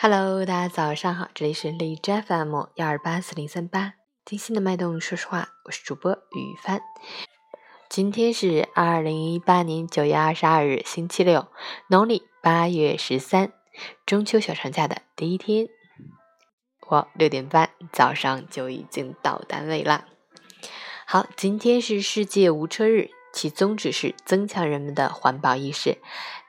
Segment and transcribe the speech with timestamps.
[0.00, 6.80] Hello，大家早上好，这里是荔枝 FM 幺二八四零三八，精心的脉动，说实话，我是主播雨帆。
[7.88, 11.48] 今天是二零一八年九月二十二日，星期六，
[11.88, 13.52] 农历八月十三，
[14.06, 15.66] 中秋小长假的第一天。
[16.86, 20.04] 我六点半早上就已经到单位了。
[21.06, 23.10] 好，今天是世界无车日。
[23.30, 25.98] 其宗旨是增强人们的环保意识，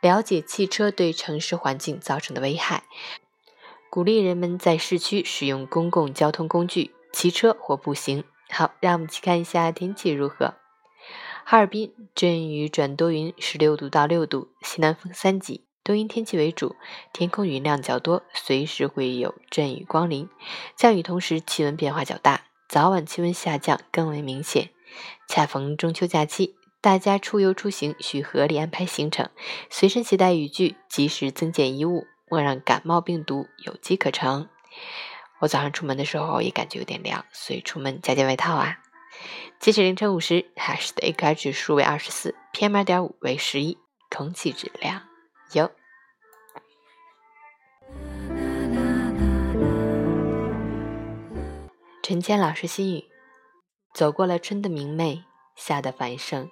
[0.02, 2.84] 了解汽车对城市环境造成的危害，
[3.90, 8.24] 鼓励人们在市区使用公共交通工具，骑车或步行。
[8.48, 10.54] 好，让我们去看一下天气如何。
[11.44, 16.76] 哈尔滨阵雨转多云，十六度到六度，西南风三级，多云天气为主，
[17.12, 20.30] 天空云量较多，随时会有阵雨光临。
[20.76, 24.70] 降雨同时气温变化较大，早晚气温下降更为明显。
[25.28, 26.56] 恰逢中秋假期。
[26.82, 29.30] 大家出游出行需合理安排行程，
[29.70, 34.48] 随身携带雨具，及时增减衣物，莫让感冒病毒有机可乘。
[35.40, 38.80] 我早上出门的时候也感觉有点凉，所以出门加件外套啊。
[39.60, 43.78] 截止凌晨五时，海市的 AQI 指数为二十四，PM 二点五为十一，
[44.10, 45.02] 空气质量
[45.54, 45.70] 优。
[52.02, 53.06] 陈谦老师心语：
[53.94, 55.24] 走过了春的明媚，
[55.56, 56.50] 夏的繁盛。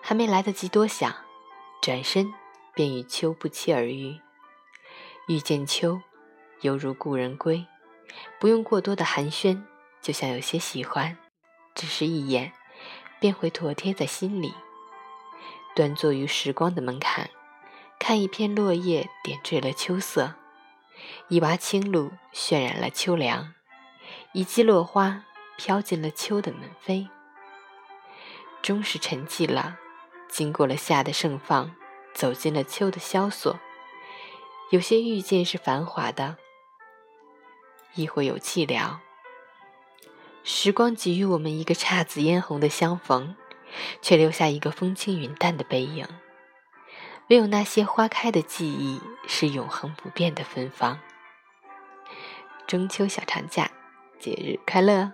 [0.00, 1.14] 还没来得及多想，
[1.80, 2.32] 转身
[2.74, 4.20] 便与秋不期而遇。
[5.28, 6.00] 遇见秋，
[6.62, 7.64] 犹如故人归，
[8.40, 9.62] 不用过多的寒暄，
[10.00, 11.16] 就像有些喜欢，
[11.74, 12.52] 只是一眼，
[13.20, 14.52] 便会妥贴在心里。
[15.76, 17.30] 端坐于时光的门槛，
[18.00, 20.34] 看一片落叶点缀了秋色，
[21.28, 23.54] 一洼清露渲染了秋凉，
[24.32, 25.24] 一季落花
[25.56, 27.08] 飘进了秋的门扉。
[28.60, 29.78] 终是沉寂了。
[30.28, 31.74] 经过了夏的盛放，
[32.14, 33.58] 走进了秋的萧索。
[34.72, 36.38] 有些遇见是繁华的，
[37.94, 38.96] 亦会有寂寥。
[40.44, 43.36] 时光给予我们一个姹紫嫣红的相逢，
[44.00, 46.08] 却留下一个风轻云淡的背影。
[47.28, 50.98] 唯有那些花开的记忆，是永恒不变的芬芳。
[52.66, 53.70] 中秋小长假，
[54.18, 55.12] 节日快乐！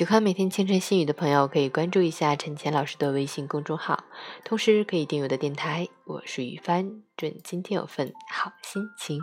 [0.00, 4.02] 喜欢每天清晨心语的朋友，可以关注一下陈乾老师的微信公众号，
[4.46, 5.86] 同时可以订阅我的电台。
[6.04, 9.20] 我是雨帆，祝你今天有份好心情。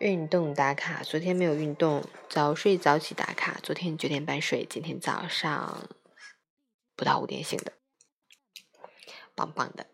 [0.00, 3.58] 运动打卡，昨天没有运动，早睡早起打卡。
[3.62, 5.88] 昨天九点半睡，今天早上
[6.94, 7.72] 不到五点醒的，
[9.34, 9.86] 棒棒的。